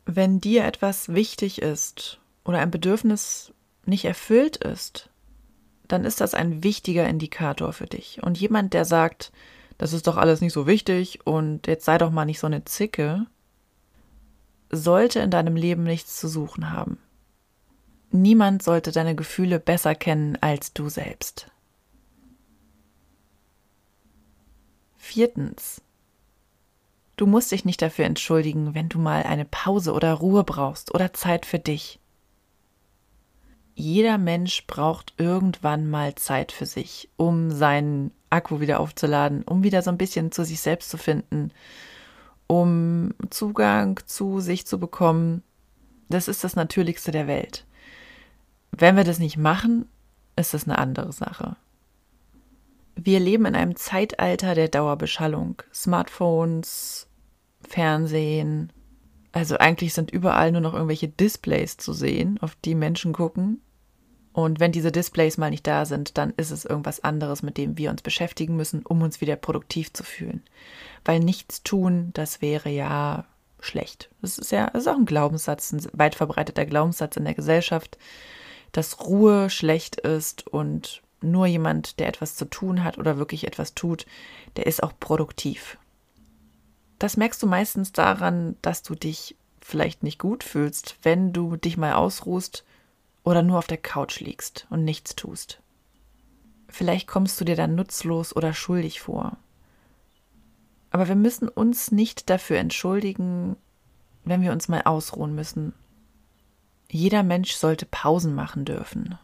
Wenn 0.05 0.41
dir 0.41 0.65
etwas 0.65 1.09
wichtig 1.09 1.61
ist 1.61 2.19
oder 2.43 2.59
ein 2.59 2.71
Bedürfnis 2.71 3.53
nicht 3.85 4.05
erfüllt 4.05 4.57
ist, 4.57 5.09
dann 5.87 6.05
ist 6.05 6.21
das 6.21 6.33
ein 6.33 6.63
wichtiger 6.63 7.07
Indikator 7.07 7.73
für 7.73 7.87
dich. 7.87 8.21
Und 8.23 8.39
jemand, 8.39 8.73
der 8.73 8.85
sagt, 8.85 9.31
das 9.79 9.93
ist 9.93 10.07
doch 10.07 10.17
alles 10.17 10.41
nicht 10.41 10.53
so 10.53 10.67
wichtig 10.67 11.25
und 11.25 11.65
jetzt 11.65 11.85
sei 11.85 11.97
doch 11.97 12.11
mal 12.11 12.25
nicht 12.25 12.39
so 12.39 12.47
eine 12.47 12.65
Zicke, 12.65 13.25
sollte 14.69 15.19
in 15.19 15.31
deinem 15.31 15.55
Leben 15.55 15.83
nichts 15.83 16.19
zu 16.19 16.27
suchen 16.27 16.69
haben. 16.69 16.99
Niemand 18.11 18.61
sollte 18.61 18.91
deine 18.91 19.15
Gefühle 19.15 19.57
besser 19.59 19.95
kennen 19.95 20.37
als 20.41 20.73
du 20.73 20.89
selbst. 20.89 21.49
Viertens. 24.97 25.81
Du 27.15 27.25
musst 27.25 27.51
dich 27.51 27.63
nicht 27.63 27.81
dafür 27.81 28.03
entschuldigen, 28.03 28.75
wenn 28.75 28.89
du 28.89 28.99
mal 28.99 29.23
eine 29.23 29.45
Pause 29.45 29.93
oder 29.93 30.13
Ruhe 30.13 30.43
brauchst 30.43 30.93
oder 30.93 31.13
Zeit 31.13 31.45
für 31.45 31.59
dich. 31.59 31.99
Jeder 33.79 34.17
Mensch 34.17 34.67
braucht 34.67 35.13
irgendwann 35.15 35.89
mal 35.89 36.13
Zeit 36.15 36.51
für 36.51 36.65
sich, 36.65 37.07
um 37.15 37.49
seinen 37.49 38.11
Akku 38.29 38.59
wieder 38.59 38.81
aufzuladen, 38.81 39.43
um 39.43 39.63
wieder 39.63 39.81
so 39.81 39.89
ein 39.89 39.97
bisschen 39.97 40.33
zu 40.33 40.43
sich 40.43 40.59
selbst 40.59 40.89
zu 40.89 40.97
finden, 40.97 41.53
um 42.45 43.13
Zugang 43.29 43.97
zu 44.05 44.41
sich 44.41 44.67
zu 44.67 44.81
bekommen. 44.81 45.43
Das 46.09 46.27
ist 46.27 46.43
das 46.43 46.57
Natürlichste 46.57 47.11
der 47.11 47.27
Welt. 47.27 47.65
Wenn 48.71 48.97
wir 48.97 49.05
das 49.05 49.17
nicht 49.17 49.37
machen, 49.37 49.87
ist 50.35 50.53
das 50.53 50.65
eine 50.65 50.77
andere 50.77 51.13
Sache. 51.13 51.55
Wir 52.97 53.21
leben 53.21 53.45
in 53.45 53.55
einem 53.55 53.77
Zeitalter 53.77 54.55
der 54.55 54.67
Dauerbeschallung. 54.67 55.63
Smartphones, 55.73 57.07
Fernsehen. 57.61 58.73
Also 59.31 59.57
eigentlich 59.57 59.93
sind 59.93 60.11
überall 60.11 60.51
nur 60.51 60.59
noch 60.59 60.73
irgendwelche 60.73 61.07
Displays 61.07 61.77
zu 61.77 61.93
sehen, 61.93 62.39
auf 62.41 62.57
die 62.65 62.75
Menschen 62.75 63.13
gucken. 63.13 63.61
Und 64.31 64.59
wenn 64.59 64.71
diese 64.71 64.91
Displays 64.91 65.37
mal 65.37 65.49
nicht 65.49 65.65
da 65.65 65.85
sind, 65.85 66.17
dann 66.17 66.33
ist 66.37 66.51
es 66.51 66.65
irgendwas 66.65 67.03
anderes, 67.03 67.41
mit 67.41 67.57
dem 67.57 67.77
wir 67.77 67.89
uns 67.89 68.01
beschäftigen 68.01 68.55
müssen, 68.55 68.85
um 68.85 69.01
uns 69.01 69.21
wieder 69.21 69.35
produktiv 69.35 69.91
zu 69.91 70.03
fühlen. 70.03 70.43
Weil 71.03 71.19
nichts 71.19 71.63
tun, 71.63 72.11
das 72.13 72.41
wäre 72.41 72.69
ja 72.69 73.25
schlecht. 73.59 74.09
Das 74.21 74.37
ist 74.37 74.51
ja 74.51 74.69
das 74.69 74.83
ist 74.83 74.87
auch 74.87 74.95
ein 74.95 75.05
Glaubenssatz, 75.05 75.71
ein 75.71 75.85
weit 75.93 76.15
verbreiteter 76.15 76.65
Glaubenssatz 76.65 77.17
in 77.17 77.25
der 77.25 77.33
Gesellschaft, 77.33 77.97
dass 78.71 78.99
Ruhe 79.05 79.49
schlecht 79.49 79.99
ist 79.99 80.47
und 80.47 81.01
nur 81.21 81.47
jemand, 81.47 81.99
der 81.99 82.07
etwas 82.07 82.35
zu 82.35 82.45
tun 82.45 82.83
hat 82.83 82.97
oder 82.97 83.17
wirklich 83.17 83.45
etwas 83.45 83.73
tut, 83.73 84.05
der 84.55 84.67
ist 84.67 84.83
auch 84.83 84.93
produktiv. 84.99 85.77
Das 86.97 87.17
merkst 87.17 87.41
du 87.41 87.47
meistens 87.47 87.91
daran, 87.91 88.55
dass 88.61 88.83
du 88.83 88.95
dich 88.95 89.35
vielleicht 89.61 90.03
nicht 90.03 90.19
gut 90.19 90.43
fühlst, 90.43 90.97
wenn 91.03 91.33
du 91.33 91.55
dich 91.55 91.77
mal 91.77 91.93
ausruhst 91.93 92.63
oder 93.23 93.41
nur 93.41 93.57
auf 93.57 93.67
der 93.67 93.77
Couch 93.77 94.19
liegst 94.19 94.67
und 94.69 94.83
nichts 94.83 95.15
tust. 95.15 95.61
Vielleicht 96.67 97.07
kommst 97.07 97.39
du 97.39 97.45
dir 97.45 97.55
dann 97.55 97.75
nutzlos 97.75 98.35
oder 98.35 98.53
schuldig 98.53 99.01
vor. 99.01 99.37
Aber 100.91 101.07
wir 101.07 101.15
müssen 101.15 101.47
uns 101.47 101.91
nicht 101.91 102.29
dafür 102.29 102.57
entschuldigen, 102.57 103.57
wenn 104.23 104.41
wir 104.41 104.51
uns 104.51 104.67
mal 104.67 104.83
ausruhen 104.83 105.35
müssen. 105.35 105.73
Jeder 106.91 107.23
Mensch 107.23 107.53
sollte 107.53 107.85
Pausen 107.85 108.33
machen 108.33 108.65
dürfen. 108.65 109.17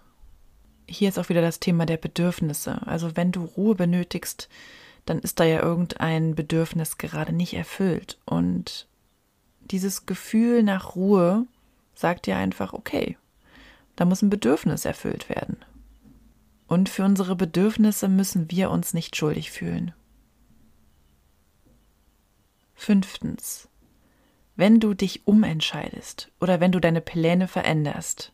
Hier 0.87 1.09
ist 1.09 1.17
auch 1.17 1.29
wieder 1.29 1.41
das 1.41 1.59
Thema 1.59 1.85
der 1.85 1.97
Bedürfnisse. 1.97 2.85
Also 2.85 3.15
wenn 3.15 3.31
du 3.31 3.43
Ruhe 3.43 3.75
benötigst, 3.75 4.49
dann 5.05 5.19
ist 5.19 5.39
da 5.39 5.43
ja 5.43 5.61
irgendein 5.61 6.35
Bedürfnis 6.35 6.97
gerade 6.97 7.33
nicht 7.33 7.53
erfüllt. 7.53 8.19
Und 8.25 8.87
dieses 9.61 10.05
Gefühl 10.05 10.63
nach 10.63 10.95
Ruhe 10.95 11.45
sagt 11.95 12.27
dir 12.27 12.37
einfach, 12.37 12.73
okay, 12.73 13.17
da 13.95 14.05
muss 14.05 14.21
ein 14.21 14.29
Bedürfnis 14.29 14.85
erfüllt 14.85 15.29
werden. 15.29 15.57
Und 16.67 16.89
für 16.89 17.03
unsere 17.03 17.35
Bedürfnisse 17.35 18.07
müssen 18.07 18.49
wir 18.51 18.71
uns 18.71 18.93
nicht 18.93 19.15
schuldig 19.15 19.51
fühlen. 19.51 19.93
Fünftens. 22.73 23.69
Wenn 24.55 24.79
du 24.79 24.93
dich 24.93 25.27
umentscheidest 25.27 26.31
oder 26.39 26.59
wenn 26.59 26.71
du 26.71 26.79
deine 26.79 27.01
Pläne 27.01 27.47
veränderst, 27.47 28.33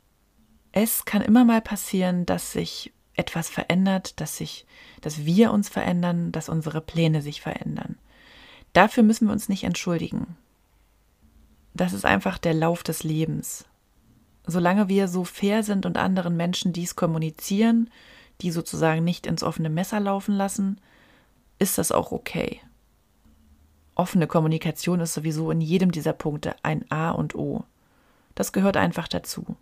es 0.72 1.06
kann 1.06 1.22
immer 1.22 1.44
mal 1.46 1.62
passieren, 1.62 2.26
dass 2.26 2.54
sich 2.54 2.94
etwas 3.14 3.50
verändert, 3.50 4.20
dass 4.22 4.38
sich, 4.38 4.66
dass 5.02 5.26
wir 5.26 5.52
uns 5.52 5.68
verändern, 5.68 6.32
dass 6.32 6.48
unsere 6.48 6.80
Pläne 6.80 7.22
sich 7.22 7.42
verändern. 7.42 7.98
Dafür 8.74 9.04
müssen 9.04 9.28
wir 9.28 9.34
uns 9.34 9.50
nicht 9.50 9.64
entschuldigen. 9.64 10.38
Das 11.74 11.94
ist 11.94 12.06
einfach 12.06 12.38
der 12.38 12.54
Lauf 12.54 12.84
des 12.84 13.04
Lebens 13.04 13.66
solange 14.46 14.90
wir 14.90 15.08
so 15.08 15.24
fair 15.24 15.64
sind 15.64 15.86
und 15.86 15.98
anderen 15.98 16.36
Menschen 16.36 16.74
dies 16.74 16.96
kommunizieren, 16.96 17.90
die 18.42 18.52
sozusagen 18.52 19.04
nicht 19.04 19.28
ins 19.28 19.44
offene 19.44 19.70
Messer 19.70 20.00
laufen 20.00 20.36
lassen, 20.36 20.80
ist 21.60 21.78
das 21.78 21.92
auch 21.92 22.12
okay. 22.12 22.60
Offene 23.96 24.26
Kommunikation 24.26 25.00
ist 25.00 25.14
sowieso 25.14 25.52
in 25.52 25.62
jedem 25.62 25.92
dieser 25.92 26.14
Punkte 26.14 26.56
ein 26.64 26.90
A 26.92 27.12
und 27.12 27.36
O. 27.36 27.64
Das 28.36 28.52
gehört 28.52 28.78
einfach 28.78 29.08
dazu. 29.08 29.56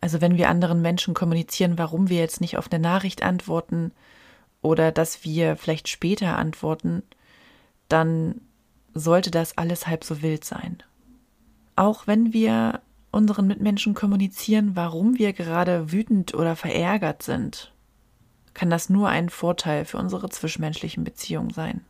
Also 0.00 0.20
wenn 0.20 0.38
wir 0.38 0.48
anderen 0.48 0.80
Menschen 0.80 1.12
kommunizieren, 1.12 1.76
warum 1.76 2.08
wir 2.08 2.18
jetzt 2.18 2.40
nicht 2.40 2.56
auf 2.56 2.72
eine 2.72 2.80
Nachricht 2.80 3.22
antworten 3.22 3.92
oder 4.62 4.92
dass 4.92 5.24
wir 5.24 5.56
vielleicht 5.56 5.88
später 5.88 6.38
antworten, 6.38 7.02
dann 7.88 8.40
sollte 8.94 9.30
das 9.30 9.58
alles 9.58 9.86
halb 9.86 10.04
so 10.04 10.22
wild 10.22 10.44
sein. 10.44 10.82
Auch 11.76 12.06
wenn 12.06 12.32
wir 12.32 12.80
unseren 13.10 13.46
Mitmenschen 13.46 13.94
kommunizieren, 13.94 14.76
warum 14.76 15.18
wir 15.18 15.32
gerade 15.32 15.92
wütend 15.92 16.34
oder 16.34 16.56
verärgert 16.56 17.22
sind, 17.22 17.72
kann 18.54 18.70
das 18.70 18.88
nur 18.88 19.08
ein 19.08 19.28
Vorteil 19.28 19.84
für 19.84 19.98
unsere 19.98 20.28
zwischenmenschlichen 20.28 21.04
Beziehungen 21.04 21.50
sein. 21.50 21.84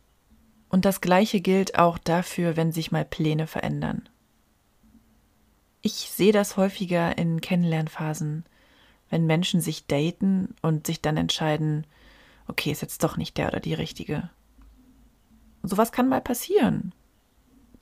Und 0.69 0.85
das 0.85 1.01
Gleiche 1.01 1.41
gilt 1.41 1.77
auch 1.77 1.97
dafür, 1.97 2.55
wenn 2.55 2.71
sich 2.71 2.91
mal 2.91 3.05
Pläne 3.05 3.45
verändern. 3.45 4.07
Ich 5.81 5.93
sehe 5.93 6.31
das 6.31 6.57
häufiger 6.57 7.17
in 7.17 7.41
Kennenlernphasen, 7.41 8.45
wenn 9.09 9.25
Menschen 9.25 9.61
sich 9.61 9.87
daten 9.87 10.55
und 10.61 10.87
sich 10.87 11.01
dann 11.01 11.17
entscheiden, 11.17 11.85
okay, 12.47 12.71
ist 12.71 12.81
jetzt 12.81 13.03
doch 13.03 13.17
nicht 13.17 13.37
der 13.37 13.47
oder 13.47 13.59
die 13.59 13.73
Richtige. 13.73 14.29
Sowas 15.63 15.91
kann 15.91 16.07
mal 16.07 16.21
passieren. 16.21 16.93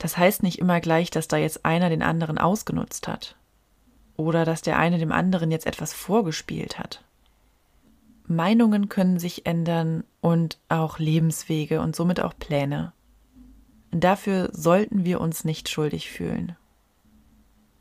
Das 0.00 0.16
heißt 0.16 0.42
nicht 0.42 0.58
immer 0.58 0.80
gleich, 0.80 1.10
dass 1.10 1.28
da 1.28 1.36
jetzt 1.36 1.66
einer 1.66 1.90
den 1.90 2.02
anderen 2.02 2.38
ausgenutzt 2.38 3.06
hat 3.06 3.36
oder 4.16 4.46
dass 4.46 4.62
der 4.62 4.78
eine 4.78 4.98
dem 4.98 5.12
anderen 5.12 5.50
jetzt 5.50 5.66
etwas 5.66 5.92
vorgespielt 5.92 6.78
hat. 6.78 7.04
Meinungen 8.26 8.88
können 8.88 9.18
sich 9.18 9.44
ändern 9.44 10.04
und 10.22 10.58
auch 10.70 10.98
Lebenswege 10.98 11.82
und 11.82 11.94
somit 11.94 12.18
auch 12.20 12.32
Pläne. 12.38 12.92
Dafür 13.90 14.48
sollten 14.52 15.04
wir 15.04 15.20
uns 15.20 15.44
nicht 15.44 15.68
schuldig 15.68 16.10
fühlen. 16.10 16.56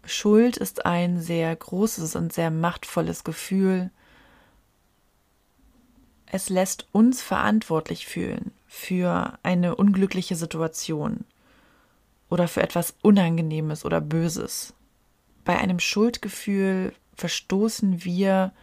Schuld 0.04 0.58
ist 0.58 0.86
ein 0.86 1.22
sehr 1.22 1.56
großes 1.56 2.18
und 2.18 2.34
sehr 2.34 2.52
machtvolles 2.52 3.24
Gefühl. 3.24 3.92
Es 6.26 6.50
lässt 6.50 6.86
uns 6.92 7.22
verantwortlich 7.22 8.08
fühlen 8.08 8.52
für 8.68 9.40
eine 9.42 9.76
unglückliche 9.76 10.36
Situation 10.36 11.24
oder 12.30 12.48
für 12.48 12.62
etwas 12.62 12.96
Unangenehmes 13.02 13.86
oder 13.86 14.02
Böses. 14.02 14.74
Bei 15.46 15.58
einem 15.58 15.80
Schuldgefühl 15.80 16.94
verstoßen 17.16 18.04
wir 18.04 18.54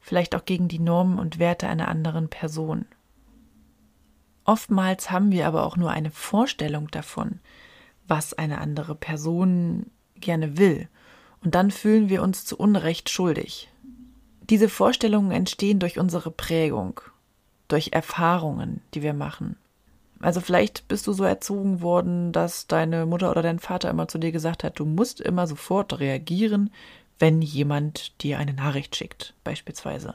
vielleicht 0.00 0.34
auch 0.34 0.44
gegen 0.44 0.68
die 0.68 0.78
Normen 0.78 1.18
und 1.18 1.38
Werte 1.38 1.66
einer 1.66 1.88
anderen 1.88 2.28
Person. 2.28 2.86
Oftmals 4.44 5.10
haben 5.10 5.32
wir 5.32 5.46
aber 5.46 5.64
auch 5.64 5.76
nur 5.76 5.90
eine 5.90 6.10
Vorstellung 6.10 6.88
davon, 6.90 7.40
was 8.06 8.34
eine 8.34 8.58
andere 8.58 8.94
Person 8.94 9.90
gerne 10.16 10.58
will, 10.58 10.88
und 11.42 11.54
dann 11.54 11.70
fühlen 11.70 12.08
wir 12.08 12.22
uns 12.22 12.44
zu 12.44 12.56
Unrecht 12.56 13.10
schuldig. 13.10 13.70
Diese 14.48 14.68
Vorstellungen 14.68 15.30
entstehen 15.30 15.78
durch 15.78 15.98
unsere 15.98 16.30
Prägung, 16.30 17.00
durch 17.68 17.92
Erfahrungen, 17.92 18.82
die 18.92 19.02
wir 19.02 19.14
machen. 19.14 19.56
Also 20.24 20.40
vielleicht 20.40 20.88
bist 20.88 21.06
du 21.06 21.12
so 21.12 21.22
erzogen 21.22 21.82
worden, 21.82 22.32
dass 22.32 22.66
deine 22.66 23.04
Mutter 23.04 23.30
oder 23.30 23.42
dein 23.42 23.58
Vater 23.58 23.90
immer 23.90 24.08
zu 24.08 24.16
dir 24.16 24.32
gesagt 24.32 24.64
hat, 24.64 24.78
du 24.78 24.86
musst 24.86 25.20
immer 25.20 25.46
sofort 25.46 26.00
reagieren, 26.00 26.72
wenn 27.18 27.42
jemand 27.42 28.22
dir 28.22 28.38
eine 28.38 28.54
Nachricht 28.54 28.96
schickt, 28.96 29.34
beispielsweise. 29.44 30.14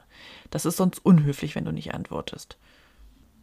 Das 0.49 0.65
ist 0.65 0.77
sonst 0.77 1.05
unhöflich, 1.05 1.53
wenn 1.53 1.65
du 1.65 1.71
nicht 1.71 1.93
antwortest. 1.93 2.57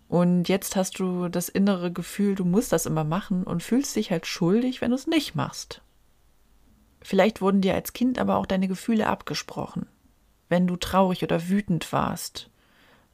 Und 0.09 0.49
jetzt 0.49 0.75
hast 0.75 0.99
du 0.99 1.29
das 1.29 1.49
innere 1.49 1.93
Gefühl, 1.93 2.35
du 2.35 2.45
musst 2.45 2.73
das 2.73 2.85
immer 2.85 3.05
machen 3.05 3.45
und 3.45 3.63
fühlst 3.63 3.95
dich 3.95 4.11
halt 4.11 4.27
schuldig, 4.27 4.81
wenn 4.81 4.91
du 4.91 4.97
es 4.97 5.07
nicht 5.07 5.37
machst. 5.37 5.83
Vielleicht 7.01 7.41
wurden 7.41 7.61
dir 7.61 7.75
als 7.75 7.93
Kind 7.93 8.19
aber 8.19 8.39
auch 8.39 8.47
deine 8.47 8.67
Gefühle 8.67 9.07
abgesprochen, 9.07 9.87
wenn 10.49 10.67
du 10.67 10.75
traurig 10.75 11.23
oder 11.23 11.49
wütend 11.49 11.93
warst, 11.93 12.51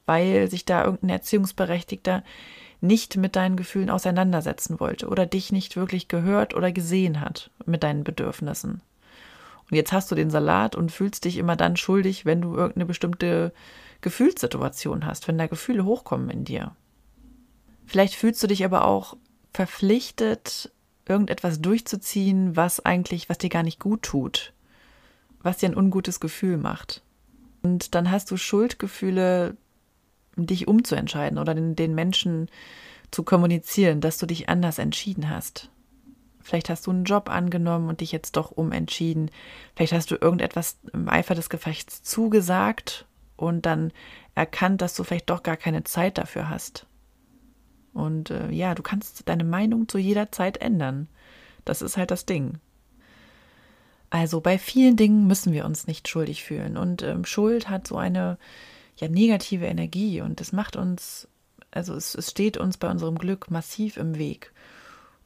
weil 0.06 0.50
sich 0.50 0.64
da 0.64 0.87
irgendein 0.87 1.11
Erziehungsberechtigter 1.11 2.25
nicht 2.83 3.17
mit 3.17 3.37
deinen 3.37 3.57
Gefühlen 3.57 3.91
auseinandersetzen 3.91 4.81
wollte 4.81 5.09
oder 5.09 5.25
dich 5.25 5.53
nicht 5.53 5.77
wirklich 5.77 6.09
gehört 6.09 6.55
oder 6.55 6.73
gesehen 6.73 7.21
hat 7.21 7.51
mit 7.65 7.83
deinen 7.83 8.05
Bedürfnissen. 8.05 8.83
Und 9.71 9.77
jetzt 9.77 9.93
hast 9.93 10.11
du 10.11 10.15
den 10.15 10.31
Salat 10.31 10.75
und 10.75 10.91
fühlst 10.93 11.25
dich 11.25 11.39
immer 11.39 11.57
dann 11.57 11.77
schuldig, 11.77 12.27
wenn 12.27 12.43
du 12.43 12.55
irgendeine 12.55 12.87
bestimmte 12.87 13.53
Gefühlssituation 14.01 15.07
hast, 15.07 15.29
wenn 15.29 15.39
da 15.39 15.47
Gefühle 15.47 15.85
hochkommen 15.85 16.29
in 16.29 16.45
dir. 16.45 16.75
Vielleicht 17.87 18.15
fühlst 18.15 18.43
du 18.43 18.49
dich 18.49 18.65
aber 18.65 18.85
auch 18.85 19.17
verpflichtet, 19.53 20.73
irgendetwas 21.07 21.61
durchzuziehen, 21.61 22.57
was 22.57 22.85
eigentlich, 22.85 23.29
was 23.29 23.39
dir 23.39 23.49
gar 23.49 23.62
nicht 23.62 23.79
gut 23.79 24.03
tut, 24.03 24.53
was 25.43 25.59
dir 25.59 25.69
ein 25.69 25.77
ungutes 25.77 26.21
Gefühl 26.21 26.57
macht. 26.57 27.03
Und 27.62 27.95
dann 27.95 28.11
hast 28.11 28.31
du 28.31 28.37
Schuldgefühle, 28.37 29.57
dich 30.37 30.69
umzuentscheiden 30.69 31.39
oder 31.39 31.55
den, 31.55 31.77
den 31.77 31.95
Menschen 31.95 32.49
zu 33.11 33.23
kommunizieren, 33.23 34.01
dass 34.01 34.19
du 34.19 34.27
dich 34.27 34.49
anders 34.49 34.79
entschieden 34.79 35.29
hast. 35.29 35.71
Vielleicht 36.41 36.71
hast 36.71 36.87
du 36.87 36.91
einen 36.91 37.05
Job 37.05 37.31
angenommen 37.31 37.89
und 37.89 38.01
dich 38.01 38.11
jetzt 38.11 38.37
doch 38.37 38.51
umentschieden. 38.51 39.31
Vielleicht 39.77 39.93
hast 39.93 40.11
du 40.11 40.17
irgendetwas 40.17 40.79
im 40.93 41.09
Eifer 41.09 41.35
des 41.35 41.51
Gefechts 41.51 42.03
zugesagt 42.03 43.07
und 43.37 43.65
dann 43.65 43.93
erkannt, 44.35 44.81
dass 44.83 44.95
du 44.95 45.05
vielleicht 45.05 45.31
doch 45.31 45.43
gar 45.43 45.57
keine 45.57 45.85
Zeit 45.85 46.19
dafür 46.19 46.49
hast. 46.49 46.87
Und 47.93 48.31
äh, 48.31 48.51
ja, 48.51 48.75
du 48.75 48.83
kannst 48.83 49.29
deine 49.29 49.45
Meinung 49.45 49.89
zu 49.89 49.99
jeder 49.99 50.33
Zeit 50.33 50.57
ändern. 50.57 51.09
Das 51.65 51.83
ist 51.83 51.97
halt 51.97 52.11
das 52.11 52.27
Ding. 52.27 52.59
Also 54.11 54.41
bei 54.41 54.59
vielen 54.59 54.97
Dingen 54.97 55.27
müssen 55.27 55.53
wir 55.53 55.65
uns 55.65 55.87
nicht 55.87 56.09
schuldig 56.09 56.43
fühlen. 56.43 56.77
Und 56.77 57.03
ähm, 57.03 57.25
Schuld 57.25 57.69
hat 57.69 57.87
so 57.87 57.97
eine 57.97 58.38
ja, 58.96 59.09
negative 59.09 59.66
Energie 59.66 60.20
und 60.20 60.40
es 60.40 60.52
macht 60.52 60.76
uns, 60.76 61.28
also 61.70 61.94
es, 61.94 62.14
es 62.14 62.31
steht 62.31 62.57
uns 62.57 62.76
bei 62.76 62.90
unserem 62.90 63.18
Glück 63.18 63.50
massiv 63.50 63.96
im 63.96 64.18
Weg. 64.18 64.52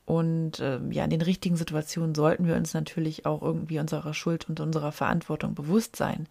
Und 0.04 0.60
äh, 0.60 0.78
ja, 0.90 1.04
in 1.04 1.10
den 1.10 1.20
richtigen 1.20 1.56
Situationen 1.56 2.14
sollten 2.14 2.46
wir 2.46 2.54
uns 2.54 2.74
natürlich 2.74 3.26
auch 3.26 3.42
irgendwie 3.42 3.80
unserer 3.80 4.14
Schuld 4.14 4.48
und 4.48 4.60
unserer 4.60 4.92
Verantwortung 4.92 5.54
bewusst 5.54 5.96
sein. 5.96 6.28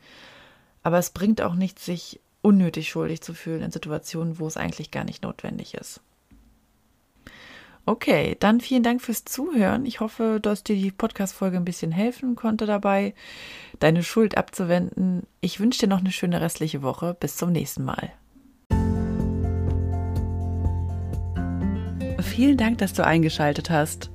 Aber 0.82 0.98
es 0.98 1.10
bringt 1.10 1.41
auch 1.41 1.56
nichts, 1.56 1.86
sich 1.86 2.21
unnötig 2.41 2.89
schuldig 2.89 3.21
zu 3.21 3.34
fühlen 3.34 3.62
in 3.62 3.71
Situationen, 3.71 4.39
wo 4.39 4.48
es 4.48 4.56
eigentlich 4.56 4.91
gar 4.91 5.04
nicht 5.04 5.24
notwendig 5.24 5.74
ist. 5.74 6.00
Okay, 7.88 8.36
dann 8.39 8.62
vielen 8.62 8.82
Dank 8.82 9.02
fürs 9.02 9.26
Zuhören. 9.26 9.86
Ich 9.86 10.00
hoffe, 10.00 10.39
dass 10.41 10.63
dir 10.63 10.76
die 10.76 10.89
Podcast-Folge 10.89 11.58
ein 11.58 11.65
bisschen 11.65 11.91
helfen 11.91 12.36
konnte 12.36 12.65
dabei, 12.65 13.13
deine 13.80 14.02
Schuld 14.02 14.38
abzuwenden. 14.38 15.28
Ich 15.39 15.60
wünsche 15.60 15.82
dir 15.82 15.88
noch 15.88 16.00
eine 16.00 16.12
schöne 16.12 16.41
restliche 16.41 16.82
Woche. 16.82 17.15
Bis 17.19 17.38
zum 17.38 17.52
nächsten 17.52 17.84
Mal. 17.84 18.12
Vielen 22.21 22.58
Dank, 22.58 22.80
dass 22.80 22.93
du 22.93 23.06
eingeschaltet 23.06 23.69
hast. 23.69 24.10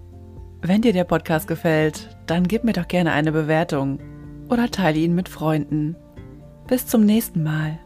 Wenn 0.62 0.82
dir 0.82 0.92
der 0.92 1.04
Podcast 1.04 1.46
gefällt, 1.46 2.16
dann 2.26 2.48
gib 2.48 2.64
mir 2.64 2.72
doch 2.72 2.88
gerne 2.88 3.12
eine 3.12 3.30
Bewertung 3.30 4.00
oder 4.48 4.70
teile 4.70 4.98
ihn 4.98 5.14
mit 5.14 5.28
Freunden. 5.28 5.96
Bis 6.66 6.86
zum 6.86 7.06
nächsten 7.06 7.42
Mal. 7.44 7.78